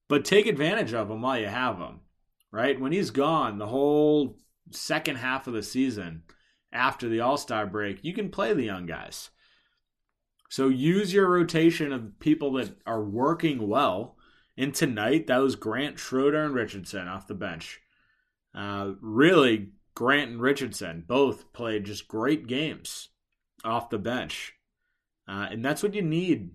but 0.07 0.25
take 0.25 0.45
advantage 0.45 0.93
of 0.93 1.09
him 1.09 1.21
while 1.21 1.39
you 1.39 1.47
have 1.47 1.77
him, 1.77 2.01
right? 2.51 2.79
When 2.79 2.91
he's 2.91 3.11
gone, 3.11 3.57
the 3.57 3.67
whole 3.67 4.37
second 4.71 5.17
half 5.17 5.47
of 5.47 5.53
the 5.53 5.63
season 5.63 6.23
after 6.71 7.07
the 7.07 7.21
All 7.21 7.37
Star 7.37 7.65
break, 7.65 8.03
you 8.03 8.13
can 8.13 8.29
play 8.29 8.53
the 8.53 8.63
young 8.63 8.85
guys. 8.85 9.29
So 10.49 10.67
use 10.67 11.13
your 11.13 11.29
rotation 11.29 11.93
of 11.93 12.19
people 12.19 12.53
that 12.53 12.75
are 12.85 13.03
working 13.03 13.67
well 13.67 14.17
and 14.57 14.75
tonight, 14.75 15.27
that 15.27 15.37
was 15.37 15.55
Grant, 15.55 15.97
Schroeder, 15.97 16.43
and 16.43 16.53
Richardson 16.53 17.07
off 17.07 17.27
the 17.27 17.33
bench. 17.33 17.81
Uh, 18.53 18.91
really, 19.01 19.69
Grant 19.95 20.31
and 20.31 20.41
Richardson 20.41 21.03
both 21.07 21.51
played 21.53 21.85
just 21.85 22.07
great 22.07 22.47
games 22.47 23.09
off 23.63 23.89
the 23.89 23.97
bench. 23.97 24.53
Uh, 25.27 25.47
and 25.51 25.63
that's 25.63 25.83
what 25.83 25.93
you 25.93 26.01
need. 26.01 26.51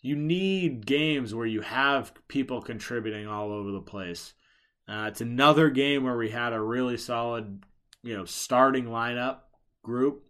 You 0.00 0.16
need 0.16 0.86
games 0.86 1.34
where 1.34 1.46
you 1.46 1.60
have 1.60 2.12
people 2.28 2.62
contributing 2.62 3.26
all 3.26 3.52
over 3.52 3.70
the 3.70 3.80
place. 3.80 4.34
Uh, 4.88 5.06
it's 5.08 5.20
another 5.20 5.70
game 5.70 6.04
where 6.04 6.16
we 6.16 6.30
had 6.30 6.52
a 6.52 6.60
really 6.60 6.96
solid, 6.96 7.64
you 8.02 8.16
know, 8.16 8.24
starting 8.24 8.86
lineup 8.86 9.40
group, 9.82 10.24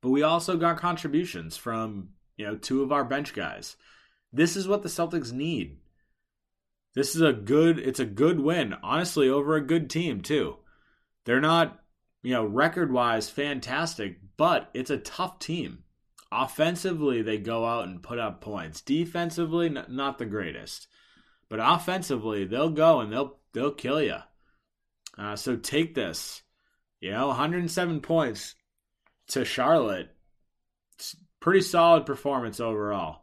but 0.00 0.10
we 0.10 0.22
also 0.22 0.56
got 0.56 0.78
contributions 0.78 1.56
from 1.56 2.10
you 2.36 2.46
know 2.46 2.56
two 2.56 2.82
of 2.82 2.92
our 2.92 3.04
bench 3.04 3.34
guys. 3.34 3.76
This 4.32 4.56
is 4.56 4.66
what 4.66 4.82
the 4.82 4.88
Celtics 4.88 5.32
need. 5.32 5.78
This 6.94 7.14
is 7.14 7.22
a 7.22 7.32
good 7.32 7.78
it's 7.78 8.00
a 8.00 8.04
good 8.04 8.40
win, 8.40 8.74
honestly, 8.82 9.28
over 9.28 9.56
a 9.56 9.66
good 9.66 9.88
team 9.88 10.20
too. 10.20 10.56
They're 11.24 11.40
not, 11.40 11.80
you 12.22 12.34
know, 12.34 12.44
record-wise 12.44 13.30
fantastic, 13.30 14.18
but 14.36 14.70
it's 14.74 14.90
a 14.90 14.98
tough 14.98 15.38
team. 15.38 15.84
Offensively, 16.30 17.22
they 17.22 17.38
go 17.38 17.64
out 17.64 17.86
and 17.86 18.02
put 18.02 18.18
up 18.18 18.40
points. 18.40 18.80
Defensively, 18.80 19.68
not 19.68 20.18
the 20.18 20.26
greatest. 20.26 20.88
But 21.48 21.60
offensively, 21.62 22.44
they'll 22.44 22.70
go 22.70 23.00
and 23.00 23.12
they'll 23.12 23.38
they'll 23.52 23.72
kill 23.72 24.02
you. 24.02 24.16
Uh, 25.16 25.36
so 25.36 25.56
take 25.56 25.94
this. 25.94 26.42
You 27.00 27.10
know, 27.12 27.28
107 27.28 28.00
points 28.00 28.54
to 29.28 29.44
Charlotte. 29.44 30.10
Pretty 31.40 31.62
solid 31.62 32.06
performance 32.06 32.60
overall. 32.60 33.22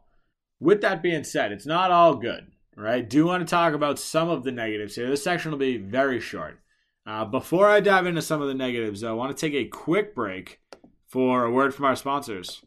With 0.58 0.82
that 0.82 1.02
being 1.02 1.24
said, 1.24 1.52
it's 1.52 1.66
not 1.66 1.90
all 1.90 2.16
good 2.16 2.46
right? 2.80 3.08
Do 3.08 3.26
want 3.26 3.46
to 3.46 3.50
talk 3.50 3.74
about 3.74 3.98
some 3.98 4.28
of 4.28 4.42
the 4.42 4.52
negatives 4.52 4.94
here. 4.94 5.08
This 5.08 5.22
section 5.22 5.50
will 5.50 5.58
be 5.58 5.76
very 5.76 6.20
short. 6.20 6.58
Uh, 7.06 7.24
before 7.24 7.68
I 7.68 7.80
dive 7.80 8.06
into 8.06 8.22
some 8.22 8.40
of 8.40 8.48
the 8.48 8.54
negatives, 8.54 9.00
though, 9.00 9.10
I 9.10 9.12
want 9.12 9.36
to 9.36 9.40
take 9.40 9.54
a 9.54 9.68
quick 9.68 10.14
break 10.14 10.60
for 11.06 11.44
a 11.44 11.50
word 11.50 11.74
from 11.74 11.84
our 11.84 11.96
sponsors. 11.96 12.62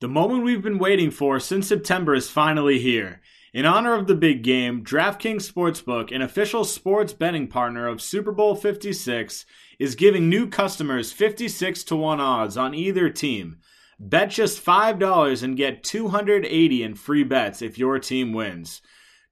The 0.00 0.08
moment 0.08 0.44
we've 0.44 0.62
been 0.62 0.78
waiting 0.78 1.10
for 1.10 1.38
since 1.38 1.68
September 1.68 2.14
is 2.14 2.30
finally 2.30 2.78
here. 2.78 3.20
In 3.54 3.66
honor 3.66 3.94
of 3.94 4.06
the 4.06 4.14
big 4.14 4.42
game, 4.42 4.82
DraftKings 4.82 5.50
Sportsbook, 5.50 6.14
an 6.14 6.22
official 6.22 6.64
sports 6.64 7.12
betting 7.12 7.48
partner 7.48 7.86
of 7.86 8.00
Super 8.00 8.32
Bowl 8.32 8.56
56, 8.56 9.44
is 9.78 9.94
giving 9.94 10.28
new 10.28 10.48
customers 10.48 11.12
56 11.12 11.84
to 11.84 11.96
1 11.96 12.20
odds 12.20 12.56
on 12.56 12.74
either 12.74 13.10
team. 13.10 13.58
Bet 13.98 14.30
just 14.30 14.64
$5 14.64 15.42
and 15.42 15.56
get 15.56 15.84
280 15.84 16.82
in 16.82 16.94
free 16.94 17.24
bets 17.24 17.62
if 17.62 17.78
your 17.78 17.98
team 17.98 18.32
wins. 18.32 18.82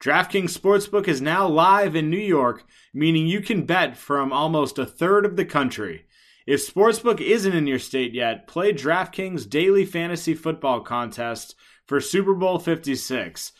DraftKings 0.00 0.56
Sportsbook 0.56 1.08
is 1.08 1.20
now 1.20 1.46
live 1.46 1.94
in 1.94 2.08
New 2.08 2.16
York, 2.16 2.64
meaning 2.94 3.26
you 3.26 3.40
can 3.40 3.66
bet 3.66 3.96
from 3.96 4.32
almost 4.32 4.78
a 4.78 4.86
third 4.86 5.26
of 5.26 5.36
the 5.36 5.44
country. 5.44 6.06
If 6.46 6.66
Sportsbook 6.66 7.20
isn't 7.20 7.52
in 7.52 7.66
your 7.66 7.78
state 7.78 8.14
yet, 8.14 8.46
play 8.46 8.72
DraftKings 8.72 9.48
Daily 9.48 9.84
Fantasy 9.84 10.34
Football 10.34 10.80
Contest 10.80 11.54
for 11.86 12.00
Super 12.00 12.34
Bowl 12.34 12.58
56. 12.58 13.52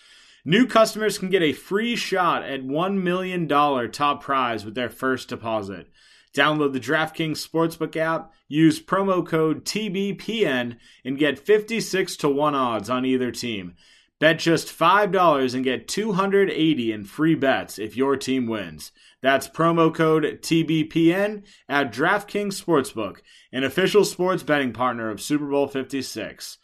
New 0.45 0.67
customers 0.67 1.19
can 1.19 1.29
get 1.29 1.43
a 1.43 1.53
free 1.53 1.95
shot 1.95 2.43
at 2.43 2.65
$1 2.65 3.03
million 3.03 3.47
top 3.47 4.23
prize 4.23 4.65
with 4.65 4.75
their 4.75 4.89
first 4.89 5.29
deposit. 5.29 5.89
Download 6.35 6.73
the 6.73 6.81
DraftKings 6.81 7.47
Sportsbook 7.47 7.97
app, 7.97 8.33
use 8.47 8.81
promo 8.81 9.27
code 9.27 9.65
TBPN, 9.65 10.77
and 11.05 11.19
get 11.19 11.39
56 11.39 12.17
to 12.17 12.29
1 12.29 12.55
odds 12.55 12.89
on 12.89 13.05
either 13.05 13.33
team. 13.33 13.75
Bet 14.21 14.39
just 14.39 14.69
$5 14.69 15.55
and 15.55 15.65
get 15.65 15.89
280 15.89 16.93
in 16.93 17.05
free 17.05 17.35
bets 17.35 17.79
if 17.79 17.97
your 17.97 18.17
team 18.17 18.47
wins. 18.47 18.93
That's 19.23 19.49
promo 19.49 19.93
code 19.93 20.25
TBPN 20.43 21.43
at 21.69 21.93
DraftKings 21.93 22.63
Sportsbook, 22.63 23.21
an 23.51 23.65
official 23.65 24.05
sports 24.05 24.43
betting 24.43 24.73
partner 24.73 25.11
of 25.11 25.21
Super 25.21 25.47
Bowl 25.47 25.67
56. 25.67 26.59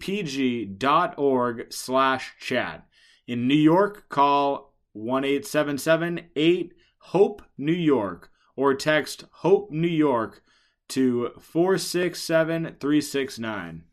slash 1.73 2.35
chat. 2.39 2.87
In 3.27 3.49
New 3.49 3.55
York, 3.55 4.09
call 4.09 4.75
1 4.93 5.25
877 5.25 6.21
8 6.37 6.75
HOPE 6.99 7.43
New 7.59 7.73
York 7.73 8.31
or 8.55 8.75
text 8.75 9.25
HOPE 9.31 9.71
New 9.73 9.89
York 9.89 10.43
to 10.89 11.31
467 11.41 12.77
369. 12.79 13.85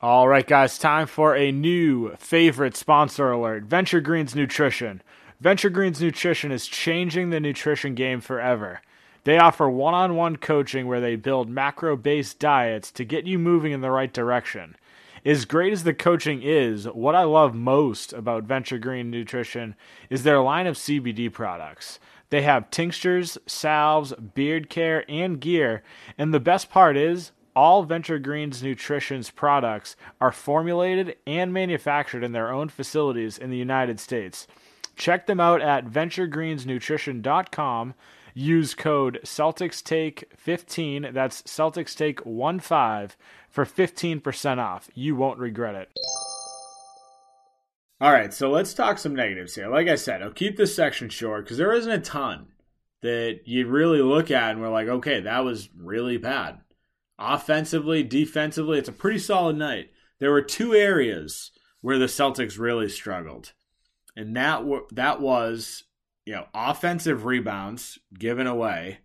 All 0.00 0.28
right, 0.28 0.46
guys, 0.46 0.78
time 0.78 1.06
for 1.06 1.34
a 1.34 1.50
new 1.50 2.14
favorite 2.16 2.76
sponsor 2.76 3.30
alert 3.30 3.64
Venture 3.64 4.00
Greens 4.00 4.34
Nutrition. 4.34 5.02
Venture 5.38 5.68
Greens 5.68 6.00
Nutrition 6.00 6.50
is 6.50 6.66
changing 6.66 7.28
the 7.28 7.40
nutrition 7.40 7.94
game 7.94 8.22
forever. 8.22 8.80
They 9.24 9.36
offer 9.36 9.68
one 9.68 9.92
on 9.92 10.16
one 10.16 10.36
coaching 10.36 10.86
where 10.86 11.00
they 11.00 11.14
build 11.14 11.50
macro 11.50 11.94
based 11.94 12.38
diets 12.38 12.90
to 12.92 13.04
get 13.04 13.26
you 13.26 13.38
moving 13.38 13.72
in 13.72 13.82
the 13.82 13.90
right 13.90 14.10
direction. 14.10 14.76
As 15.26 15.44
great 15.44 15.74
as 15.74 15.84
the 15.84 15.92
coaching 15.92 16.40
is, 16.42 16.86
what 16.86 17.14
I 17.14 17.24
love 17.24 17.54
most 17.54 18.14
about 18.14 18.44
Venture 18.44 18.78
Green 18.78 19.10
Nutrition 19.10 19.74
is 20.08 20.22
their 20.22 20.40
line 20.40 20.66
of 20.66 20.76
CBD 20.76 21.30
products. 21.30 21.98
They 22.30 22.40
have 22.42 22.70
tinctures, 22.70 23.36
salves, 23.46 24.14
beard 24.14 24.70
care, 24.70 25.04
and 25.06 25.38
gear, 25.38 25.82
and 26.16 26.32
the 26.32 26.40
best 26.40 26.70
part 26.70 26.96
is 26.96 27.32
All 27.54 27.82
Venture 27.82 28.18
Greens 28.18 28.62
Nutrition's 28.62 29.30
products 29.30 29.96
are 30.18 30.32
formulated 30.32 31.16
and 31.26 31.52
manufactured 31.52 32.24
in 32.24 32.32
their 32.32 32.50
own 32.50 32.70
facilities 32.70 33.36
in 33.36 33.50
the 33.50 33.58
United 33.58 34.00
States. 34.00 34.46
Check 34.96 35.26
them 35.26 35.40
out 35.40 35.62
at 35.62 35.86
venturegreensnutrition.com. 35.86 37.94
Use 38.34 38.74
code 38.74 39.20
CelticsTake15, 39.24 41.14
that's 41.14 41.40
CelticsTake15, 41.42 43.10
for 43.48 43.64
15% 43.64 44.58
off. 44.58 44.90
You 44.94 45.16
won't 45.16 45.38
regret 45.38 45.74
it. 45.74 45.88
All 47.98 48.12
right, 48.12 48.34
so 48.34 48.50
let's 48.50 48.74
talk 48.74 48.98
some 48.98 49.14
negatives 49.14 49.54
here. 49.54 49.68
Like 49.68 49.88
I 49.88 49.94
said, 49.94 50.22
I'll 50.22 50.30
keep 50.30 50.58
this 50.58 50.76
section 50.76 51.08
short 51.08 51.44
because 51.44 51.56
there 51.56 51.72
isn't 51.72 51.90
a 51.90 51.98
ton 51.98 52.48
that 53.00 53.40
you 53.46 53.66
really 53.66 54.02
look 54.02 54.30
at 54.30 54.50
and 54.50 54.60
we're 54.60 54.68
like, 54.68 54.88
okay, 54.88 55.20
that 55.20 55.44
was 55.44 55.70
really 55.74 56.18
bad. 56.18 56.58
Offensively, 57.18 58.02
defensively, 58.02 58.78
it's 58.78 58.90
a 58.90 58.92
pretty 58.92 59.18
solid 59.18 59.56
night. 59.56 59.92
There 60.18 60.30
were 60.30 60.42
two 60.42 60.74
areas 60.74 61.52
where 61.80 61.98
the 61.98 62.04
Celtics 62.04 62.58
really 62.58 62.90
struggled, 62.90 63.54
and 64.16 64.36
that 64.36 64.58
w- 64.58 64.86
that 64.92 65.20
was 65.20 65.84
you 66.24 66.34
know 66.34 66.46
offensive 66.54 67.24
rebounds 67.24 67.98
given 68.18 68.46
away, 68.46 68.98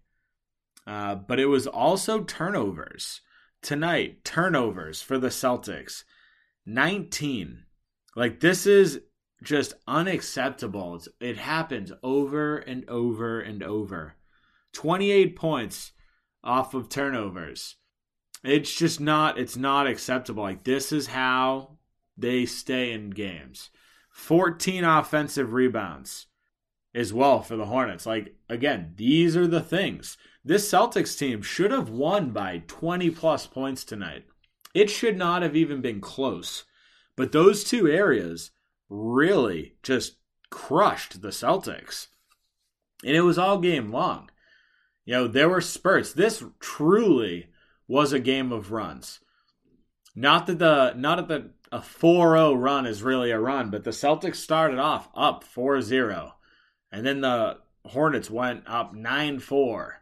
uh, 0.88 1.16
but 1.16 1.40
it 1.40 1.48
was 1.48 1.68
also 1.68 2.24
turnovers 2.24 3.22
tonight. 3.62 4.24
Turnovers 4.24 5.02
for 5.02 5.18
the 5.18 5.30
Celtics, 5.30 6.04
nineteen. 6.66 7.66
Like 8.16 8.40
this 8.40 8.66
is 8.66 9.02
just 9.44 9.74
unacceptable. 9.88 10.96
It's, 10.96 11.08
it 11.20 11.38
happens 11.38 11.92
over 12.04 12.58
and 12.58 12.88
over 12.90 13.40
and 13.40 13.64
over. 13.64 14.16
Twenty 14.74 15.12
eight 15.12 15.36
points 15.36 15.92
off 16.44 16.74
of 16.74 16.90
turnovers 16.90 17.76
it's 18.44 18.74
just 18.74 19.00
not 19.00 19.38
it's 19.38 19.58
not 19.58 19.88
acceptable. 19.88 20.44
Like 20.44 20.64
this 20.64 20.92
is 20.92 21.08
how 21.08 21.78
they 22.18 22.46
stay 22.46 22.92
in 22.92 23.12
games. 23.12 23.70
14 24.12 24.84
offensive 24.84 25.54
rebounds 25.54 26.28
as 26.94 27.14
well 27.14 27.42
for 27.42 27.56
the 27.56 27.66
Hornets. 27.66 28.06
Like 28.06 28.36
again, 28.50 28.94
these 28.98 29.36
are 29.36 29.48
the 29.48 29.62
things. 29.62 30.18
This 30.44 30.70
Celtics 30.70 31.18
team 31.18 31.42
should 31.42 31.72
have 31.72 31.90
won 31.90 32.32
by 32.32 32.64
20 32.68 33.10
plus 33.12 33.48
points 33.48 33.84
tonight. 33.84 34.26
It 34.74 34.90
should 34.90 35.18
not 35.18 35.42
have 35.42 35.56
even 35.56 35.82
been 35.82 36.02
close. 36.02 36.66
But 37.16 37.32
those 37.32 37.64
two 37.64 37.88
areas 37.88 38.52
really 38.90 39.76
just 39.84 40.16
crushed 40.50 41.22
the 41.22 41.30
Celtics. 41.30 42.08
And 43.04 43.16
it 43.16 43.22
was 43.22 43.38
all 43.38 43.60
game 43.60 43.92
long. 43.92 44.30
You 45.06 45.14
know, 45.14 45.28
there 45.28 45.50
were 45.50 45.62
spurts. 45.62 46.14
This 46.14 46.44
truly 46.60 47.50
was 47.88 48.14
a 48.14 48.20
game 48.20 48.52
of 48.52 48.72
runs. 48.72 49.20
Not 50.16 50.48
that 50.48 50.60
the 50.60 50.94
not 50.96 51.20
at 51.20 51.28
the 51.28 51.52
a 51.72 51.80
4-0 51.80 52.62
run 52.62 52.86
is 52.86 53.04
really 53.04 53.32
a 53.32 53.40
run, 53.40 53.70
but 53.70 53.84
the 53.84 53.92
Celtics 53.92 54.38
started 54.38 54.80
off 54.80 55.10
up 55.16 55.44
4-0. 55.44 56.32
And 56.92 57.06
then 57.06 57.22
the 57.22 57.60
Hornets 57.86 58.30
went 58.30 58.64
up 58.68 58.94
9-4. 58.94 59.94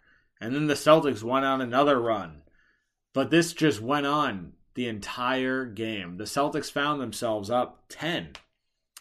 And 0.41 0.55
then 0.55 0.67
the 0.67 0.73
Celtics 0.73 1.21
went 1.21 1.45
on 1.45 1.61
another 1.61 1.99
run. 1.99 2.41
But 3.13 3.29
this 3.29 3.53
just 3.53 3.81
went 3.81 4.05
on 4.05 4.53
the 4.73 4.87
entire 4.87 5.65
game. 5.65 6.17
The 6.17 6.23
Celtics 6.23 6.71
found 6.71 7.01
themselves 7.01 7.49
up 7.49 7.83
10 7.89 8.33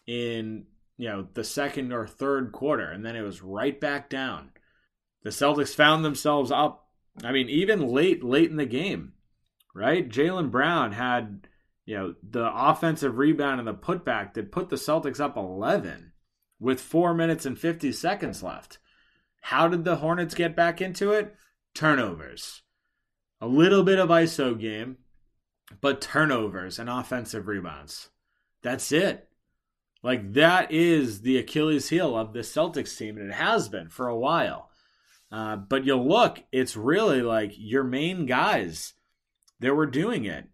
in, 0.07 0.65
you 0.97 1.09
know, 1.09 1.29
the 1.35 1.45
second 1.45 1.93
or 1.93 2.07
third 2.07 2.53
quarter 2.53 2.91
and 2.91 3.05
then 3.05 3.17
it 3.17 3.23
was 3.23 3.43
right 3.43 3.79
back 3.81 4.11
down. 4.11 4.51
The 5.23 5.31
Celtics 5.31 5.75
found 5.75 6.05
themselves 6.05 6.51
up 6.51 6.89
I 7.25 7.33
mean, 7.33 7.49
even 7.49 7.89
late, 7.89 8.23
late 8.23 8.51
in 8.51 8.57
the 8.57 8.67
game, 8.67 9.13
right? 9.75 10.09
Jaylen 10.09 10.51
Brown 10.51 10.93
had, 10.93 11.48
you 11.89 11.97
know, 11.97 12.15
the 12.23 12.53
offensive 12.55 13.17
rebound 13.17 13.61
and 13.61 13.67
the 13.67 13.73
putback 13.73 14.35
that 14.35 14.53
put 14.53 14.69
the 14.69 14.77
Celtics 14.77 15.21
up 15.21 15.39
11 15.39 16.13
with 16.61 16.83
four 16.83 17.15
minutes 17.15 17.47
and 17.47 17.59
50 17.59 17.93
seconds 17.93 18.43
left. 18.43 18.77
How 19.41 19.69
did 19.69 19.85
the 19.85 19.97
Hornets 19.97 20.35
get 20.35 20.55
back 20.55 20.83
into 20.83 21.13
it? 21.13 21.35
Turnovers. 21.75 22.61
A 23.41 23.47
little 23.47 23.85
bit 23.85 23.99
of 23.99 24.11
ISO 24.11 24.61
game, 24.61 24.99
but 25.81 26.03
turnovers 26.03 26.79
and 26.79 26.91
offensive 26.91 27.49
rebounds. 27.49 28.11
That's 28.61 28.93
it. 28.93 29.27
Like, 30.03 30.35
that 30.35 30.71
is 30.71 31.23
the 31.23 31.39
Achilles 31.39 31.89
heel 31.89 32.19
of 32.19 32.35
the 32.35 32.41
Celtics 32.41 32.99
team, 32.99 33.17
and 33.17 33.31
it 33.31 33.35
has 33.35 33.71
been 33.71 33.89
for 33.89 34.09
a 34.09 34.19
while. 34.19 34.69
Uh, 35.33 35.57
but 35.57 35.87
you 35.87 35.97
look, 35.97 36.41
it's 36.53 36.77
really 36.77 37.23
like 37.23 37.53
your 37.57 37.85
main 37.85 38.27
guys 38.27 38.93
that 39.61 39.75
were 39.75 39.87
doing 39.87 40.27
it. 40.27 40.51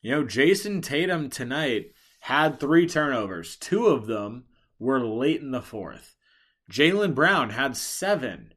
You 0.00 0.12
know, 0.12 0.24
Jayson 0.24 0.82
Tatum 0.82 1.30
tonight 1.30 1.92
had 2.20 2.58
three 2.58 2.86
turnovers. 2.86 3.56
Two 3.56 3.86
of 3.86 4.06
them 4.06 4.44
were 4.78 5.00
late 5.00 5.40
in 5.40 5.50
the 5.50 5.62
fourth. 5.62 6.16
Jaylen 6.70 7.14
Brown 7.14 7.50
had 7.50 7.76
seven. 7.76 8.54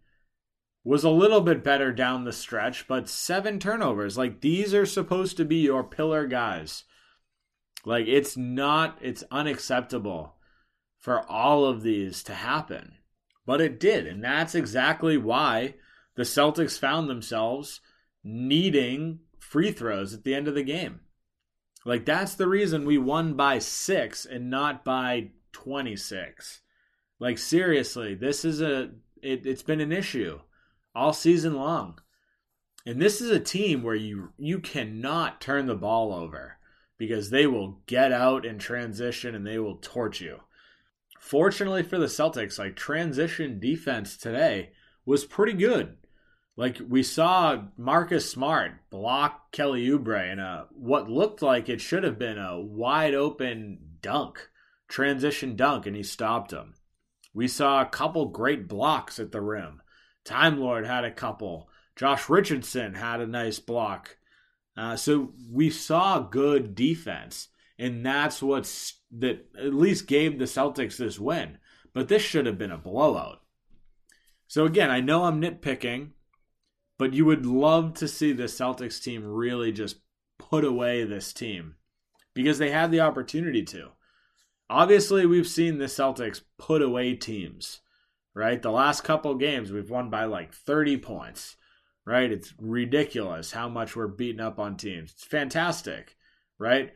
Was 0.83 1.03
a 1.03 1.09
little 1.09 1.41
bit 1.41 1.63
better 1.63 1.91
down 1.91 2.23
the 2.23 2.33
stretch, 2.33 2.87
but 2.87 3.07
seven 3.07 3.59
turnovers. 3.59 4.17
Like 4.17 4.41
these 4.41 4.73
are 4.73 4.85
supposed 4.85 5.37
to 5.37 5.45
be 5.45 5.57
your 5.57 5.83
pillar 5.83 6.25
guys. 6.25 6.83
Like 7.85 8.07
it's 8.07 8.35
not, 8.35 8.97
it's 9.01 9.23
unacceptable 9.31 10.35
for 10.99 11.21
all 11.29 11.65
of 11.65 11.83
these 11.83 12.23
to 12.23 12.33
happen 12.33 12.95
but 13.45 13.61
it 13.61 13.79
did. 13.79 14.07
And 14.07 14.23
that's 14.23 14.55
exactly 14.55 15.17
why 15.17 15.75
the 16.15 16.23
Celtics 16.23 16.79
found 16.79 17.09
themselves 17.09 17.81
needing 18.23 19.19
free 19.39 19.71
throws 19.71 20.13
at 20.13 20.23
the 20.23 20.35
end 20.35 20.47
of 20.47 20.55
the 20.55 20.63
game. 20.63 21.01
Like, 21.85 22.05
that's 22.05 22.35
the 22.35 22.47
reason 22.47 22.85
we 22.85 22.97
won 22.97 23.33
by 23.33 23.59
six 23.59 24.25
and 24.25 24.49
not 24.49 24.85
by 24.85 25.31
26. 25.53 26.61
Like, 27.19 27.37
seriously, 27.37 28.15
this 28.15 28.45
is 28.45 28.61
a, 28.61 28.91
it, 29.21 29.45
it's 29.45 29.63
been 29.63 29.81
an 29.81 29.91
issue 29.91 30.39
all 30.93 31.13
season 31.13 31.55
long. 31.55 31.99
And 32.85 33.01
this 33.01 33.21
is 33.21 33.29
a 33.29 33.39
team 33.39 33.83
where 33.83 33.95
you 33.95 34.33
you 34.37 34.59
cannot 34.59 35.39
turn 35.39 35.67
the 35.67 35.75
ball 35.75 36.13
over 36.13 36.57
because 36.97 37.29
they 37.29 37.45
will 37.45 37.79
get 37.85 38.11
out 38.11 38.45
in 38.45 38.57
transition 38.57 39.35
and 39.35 39.45
they 39.45 39.59
will 39.59 39.77
torch 39.77 40.19
you. 40.19 40.39
Fortunately 41.19 41.83
for 41.83 41.99
the 41.99 42.07
Celtics, 42.07 42.57
like 42.57 42.75
transition 42.75 43.59
defense 43.59 44.17
today 44.17 44.71
was 45.05 45.25
pretty 45.25 45.53
good. 45.53 45.97
Like 46.55 46.79
we 46.87 47.01
saw 47.01 47.63
Marcus 47.77 48.29
Smart 48.29 48.89
block 48.89 49.51
Kelly 49.51 49.87
Oubre 49.87 50.31
in 50.31 50.39
a 50.39 50.67
what 50.71 51.09
looked 51.09 51.41
like 51.41 51.69
it 51.69 51.81
should 51.81 52.03
have 52.03 52.19
been 52.19 52.37
a 52.37 52.59
wide 52.59 53.13
open 53.13 53.79
dunk, 54.01 54.49
transition 54.87 55.55
dunk, 55.55 55.85
and 55.85 55.95
he 55.95 56.03
stopped 56.03 56.51
him. 56.51 56.75
We 57.33 57.47
saw 57.47 57.81
a 57.81 57.85
couple 57.85 58.25
great 58.25 58.67
blocks 58.67 59.19
at 59.19 59.31
the 59.31 59.41
rim. 59.41 59.81
Time 60.25 60.59
Lord 60.59 60.85
had 60.85 61.05
a 61.05 61.11
couple. 61.11 61.69
Josh 61.95 62.29
Richardson 62.29 62.95
had 62.95 63.21
a 63.21 63.27
nice 63.27 63.59
block. 63.59 64.17
Uh, 64.75 64.95
so 64.95 65.33
we 65.51 65.69
saw 65.69 66.19
good 66.19 66.75
defense 66.75 67.49
and 67.81 68.05
that's 68.05 68.43
what's 68.43 68.99
that 69.11 69.47
at 69.57 69.73
least 69.73 70.05
gave 70.05 70.37
the 70.37 70.45
Celtics 70.45 70.97
this 70.97 71.19
win. 71.19 71.57
But 71.93 72.09
this 72.09 72.21
should 72.21 72.45
have 72.45 72.59
been 72.59 72.71
a 72.71 72.77
blowout. 72.77 73.41
So 74.47 74.65
again, 74.65 74.91
I 74.91 75.01
know 75.01 75.23
I'm 75.23 75.41
nitpicking, 75.41 76.11
but 77.01 77.15
you 77.15 77.25
would 77.25 77.47
love 77.47 77.95
to 77.95 78.07
see 78.07 78.31
the 78.31 78.43
Celtics 78.43 79.01
team 79.01 79.25
really 79.25 79.71
just 79.71 79.95
put 80.37 80.63
away 80.63 81.03
this 81.03 81.33
team 81.33 81.73
because 82.35 82.59
they 82.59 82.69
had 82.69 82.91
the 82.91 82.99
opportunity 82.99 83.63
to. 83.63 83.87
Obviously, 84.69 85.25
we've 85.25 85.47
seen 85.47 85.79
the 85.79 85.85
Celtics 85.85 86.41
put 86.59 86.83
away 86.83 87.15
teams, 87.15 87.79
right? 88.35 88.61
The 88.61 88.69
last 88.69 89.03
couple 89.03 89.33
games, 89.33 89.71
we've 89.71 89.89
won 89.89 90.11
by 90.11 90.25
like 90.25 90.53
30 90.53 90.97
points, 90.97 91.57
right? 92.05 92.31
It's 92.31 92.53
ridiculous 92.59 93.51
how 93.51 93.67
much 93.67 93.95
we're 93.95 94.05
beating 94.05 94.39
up 94.39 94.59
on 94.59 94.77
teams. 94.77 95.13
It's 95.13 95.23
fantastic, 95.23 96.15
right? 96.59 96.91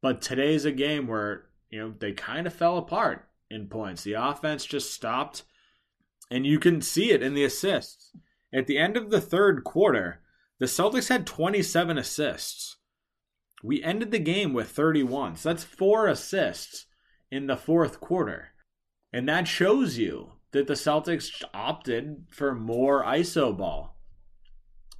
But 0.00 0.22
today's 0.22 0.64
a 0.64 0.70
game 0.70 1.08
where, 1.08 1.46
you 1.70 1.80
know, 1.80 1.94
they 1.98 2.12
kind 2.12 2.46
of 2.46 2.54
fell 2.54 2.78
apart 2.78 3.28
in 3.50 3.66
points. 3.66 4.04
The 4.04 4.12
offense 4.12 4.64
just 4.64 4.94
stopped, 4.94 5.42
and 6.30 6.46
you 6.46 6.60
can 6.60 6.80
see 6.80 7.10
it 7.10 7.20
in 7.20 7.34
the 7.34 7.42
assists. 7.42 8.12
At 8.54 8.68
the 8.68 8.78
end 8.78 8.96
of 8.96 9.10
the 9.10 9.20
third 9.20 9.64
quarter, 9.64 10.20
the 10.60 10.66
Celtics 10.66 11.08
had 11.08 11.26
27 11.26 11.98
assists. 11.98 12.76
We 13.62 13.82
ended 13.82 14.12
the 14.12 14.18
game 14.20 14.52
with 14.52 14.70
31. 14.70 15.36
So 15.36 15.48
that's 15.48 15.64
four 15.64 16.06
assists 16.06 16.86
in 17.30 17.48
the 17.48 17.56
fourth 17.56 17.98
quarter. 18.00 18.50
And 19.12 19.28
that 19.28 19.48
shows 19.48 19.98
you 19.98 20.32
that 20.52 20.68
the 20.68 20.74
Celtics 20.74 21.42
opted 21.52 22.26
for 22.30 22.54
more 22.54 23.02
ISO 23.04 23.56
ball. 23.56 23.98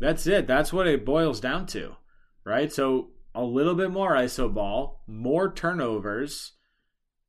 That's 0.01 0.27
it. 0.27 0.49
That's 0.49 0.73
what 0.73 0.89
it 0.89 1.05
boils 1.05 1.41
down 1.41 1.67
to, 1.69 1.97
right? 2.45 2.73
So 2.73 3.11
a 3.35 3.45
little 3.45 3.75
bit 3.75 3.91
more 3.91 4.15
iso 4.15 4.53
ball, 4.53 5.03
more 5.07 5.53
turnovers, 5.53 6.53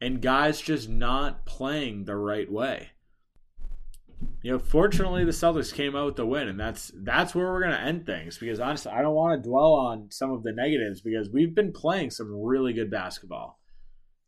and 0.02 0.22
guys 0.22 0.62
just 0.62 0.90
not 0.90 1.46
playing 1.46 2.06
the 2.06 2.16
right 2.16 2.52
way. 2.52 2.90
You 4.42 4.52
know, 4.52 4.60
fortunately 4.60 5.26
the 5.26 5.32
Celtics 5.32 5.74
came 5.74 5.96
out 5.96 6.06
with 6.06 6.16
the 6.16 6.26
win, 6.26 6.48
and 6.48 6.60
that's 6.60 6.92
that's 6.96 7.34
where 7.34 7.48
we're 7.48 7.64
gonna 7.64 7.76
end 7.76 8.06
things 8.06 8.38
because 8.38 8.60
honestly, 8.60 8.92
I 8.92 9.02
don't 9.02 9.16
want 9.16 9.42
to 9.42 9.50
dwell 9.50 9.74
on 9.74 10.12
some 10.12 10.32
of 10.32 10.44
the 10.44 10.52
negatives 10.52 11.02
because 11.02 11.30
we've 11.30 11.56
been 11.56 11.72
playing 11.72 12.12
some 12.12 12.32
really 12.32 12.74
good 12.74 12.92
basketball. 12.92 13.60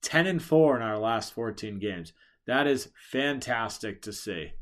Ten 0.01 0.27
and 0.27 0.41
four 0.41 0.75
in 0.75 0.81
our 0.81 0.97
last 0.97 1.33
fourteen 1.33 1.79
games. 1.79 2.13
That 2.47 2.65
is 2.67 2.89
fantastic 3.11 4.01
to 4.03 4.13
see. 4.13 4.53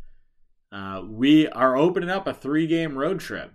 Uh, 0.72 1.04
we 1.08 1.48
are 1.48 1.78
opening 1.78 2.10
up 2.10 2.28
a 2.28 2.34
three 2.34 2.68
game 2.68 2.98
road 2.98 3.20
trip 3.20 3.54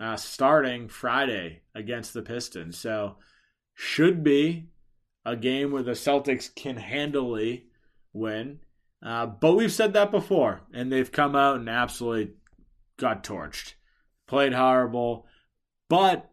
uh, 0.00 0.16
starting 0.16 0.88
Friday 0.88 1.62
against 1.74 2.14
the 2.14 2.22
Pistons. 2.22 2.78
So, 2.78 3.16
should 3.74 4.24
be 4.24 4.70
a 5.24 5.36
game 5.36 5.70
where 5.70 5.82
the 5.82 5.92
Celtics 5.92 6.52
can 6.54 6.76
handily 6.76 7.66
win. 8.12 8.60
Uh, 9.02 9.26
but 9.26 9.54
we've 9.54 9.72
said 9.72 9.92
that 9.92 10.10
before, 10.10 10.62
and 10.72 10.90
they've 10.90 11.12
come 11.12 11.36
out 11.36 11.56
and 11.56 11.68
absolutely 11.68 12.34
got 12.98 13.22
torched. 13.22 13.74
Played 14.26 14.52
horrible. 14.52 15.26
But 15.88 16.30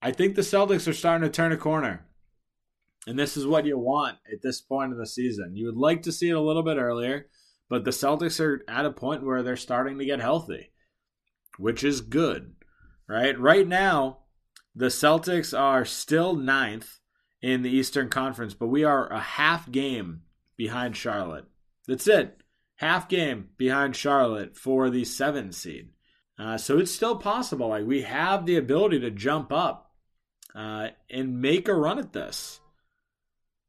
I 0.00 0.12
think 0.12 0.34
the 0.34 0.42
Celtics 0.42 0.88
are 0.88 0.92
starting 0.92 1.28
to 1.28 1.32
turn 1.32 1.52
a 1.52 1.56
corner. 1.56 2.06
And 3.06 3.18
this 3.18 3.36
is 3.36 3.46
what 3.46 3.66
you 3.66 3.78
want 3.78 4.18
at 4.32 4.42
this 4.42 4.60
point 4.60 4.92
of 4.92 4.98
the 4.98 5.06
season. 5.06 5.56
You 5.56 5.66
would 5.66 5.76
like 5.76 6.02
to 6.02 6.12
see 6.12 6.28
it 6.28 6.36
a 6.36 6.40
little 6.40 6.62
bit 6.62 6.76
earlier, 6.76 7.26
but 7.68 7.84
the 7.84 7.90
Celtics 7.90 8.38
are 8.38 8.64
at 8.68 8.86
a 8.86 8.92
point 8.92 9.24
where 9.24 9.42
they're 9.42 9.56
starting 9.56 9.98
to 9.98 10.04
get 10.04 10.20
healthy, 10.20 10.70
which 11.58 11.82
is 11.82 12.00
good, 12.00 12.54
right? 13.08 13.38
Right 13.38 13.66
now, 13.66 14.18
the 14.74 14.86
Celtics 14.86 15.58
are 15.58 15.84
still 15.84 16.36
ninth 16.36 17.00
in 17.42 17.62
the 17.62 17.70
Eastern 17.70 18.08
Conference, 18.08 18.54
but 18.54 18.68
we 18.68 18.84
are 18.84 19.12
a 19.12 19.20
half 19.20 19.70
game 19.70 20.22
behind 20.56 20.96
Charlotte. 20.96 21.46
That's 21.92 22.08
it. 22.08 22.38
Half 22.76 23.10
game 23.10 23.50
behind 23.58 23.94
Charlotte 23.94 24.56
for 24.56 24.88
the 24.88 25.04
seven 25.04 25.52
seed. 25.52 25.90
Uh, 26.38 26.56
so 26.56 26.78
it's 26.78 26.90
still 26.90 27.16
possible. 27.16 27.68
Like 27.68 27.84
we 27.84 28.00
have 28.00 28.46
the 28.46 28.56
ability 28.56 29.00
to 29.00 29.10
jump 29.10 29.52
up 29.52 29.92
uh, 30.54 30.88
and 31.10 31.42
make 31.42 31.68
a 31.68 31.74
run 31.74 31.98
at 31.98 32.14
this. 32.14 32.60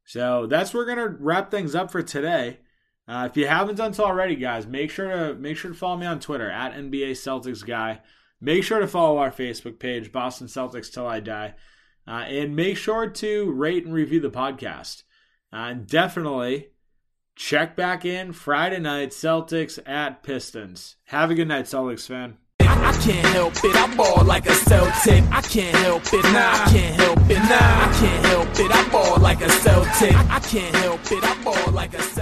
So 0.06 0.46
that's 0.46 0.72
where 0.72 0.86
we're 0.86 0.94
gonna 0.94 1.16
wrap 1.20 1.50
things 1.50 1.74
up 1.74 1.90
for 1.90 2.00
today. 2.00 2.60
Uh, 3.06 3.28
if 3.30 3.36
you 3.36 3.46
haven't 3.46 3.76
done 3.76 3.92
so 3.92 4.04
already, 4.04 4.36
guys, 4.36 4.66
make 4.66 4.90
sure 4.90 5.10
to 5.10 5.34
make 5.34 5.58
sure 5.58 5.72
to 5.72 5.76
follow 5.76 5.98
me 5.98 6.06
on 6.06 6.18
Twitter 6.18 6.50
at 6.50 6.72
NBA 6.72 7.10
Celtics 7.10 7.62
Guy. 7.62 8.00
Make 8.40 8.64
sure 8.64 8.80
to 8.80 8.88
follow 8.88 9.18
our 9.18 9.32
Facebook 9.32 9.78
page, 9.78 10.12
Boston 10.12 10.46
Celtics 10.46 10.90
Till 10.90 11.06
I 11.06 11.20
Die, 11.20 11.54
uh, 12.08 12.10
and 12.10 12.56
make 12.56 12.78
sure 12.78 13.06
to 13.06 13.52
rate 13.52 13.84
and 13.84 13.92
review 13.92 14.20
the 14.20 14.30
podcast. 14.30 15.02
Uh, 15.52 15.68
and 15.68 15.86
definitely 15.86 16.68
check 17.36 17.76
back 17.76 18.04
in 18.04 18.32
Friday 18.32 18.78
night, 18.78 19.10
Celtics 19.10 19.78
at 19.86 20.22
Pistons. 20.22 20.96
Have 21.06 21.30
a 21.30 21.34
good 21.34 21.48
night, 21.48 21.64
Celtics 21.64 22.06
fan. 22.06 22.38
I 22.60 22.92
can't 23.02 23.26
help 23.28 23.52
it, 23.56 23.76
I 23.76 24.22
like 24.22 24.46
a 24.46 24.54
Celtic. 24.54 25.24
I 25.30 25.40
can't 25.42 25.76
help 25.76 26.02
it, 26.12 26.24
nah, 26.24 26.52
I 26.52 26.70
can't 26.70 26.94
help 27.00 27.18
it, 27.30 27.38
nah, 27.38 27.44
I 27.50 27.96
can't 27.98 28.26
help 28.26 28.48
it, 28.58 28.70
I 28.72 29.18
like 29.20 29.40
a 29.40 29.48
Celtic. 29.48 30.14
I 30.30 30.38
can't 30.40 30.74
help 30.76 31.00
it, 31.10 31.24
I 31.24 31.70
like 31.70 31.94
a. 31.94 32.13